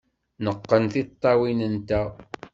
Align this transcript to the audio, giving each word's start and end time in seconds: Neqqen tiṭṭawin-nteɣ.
Neqqen 0.43 0.83
tiṭṭawin-nteɣ. 0.93 2.07